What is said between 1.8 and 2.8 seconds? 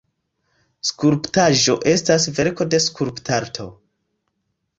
estas verko